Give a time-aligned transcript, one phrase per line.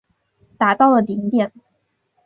[0.57, 1.51] 达到了顶点。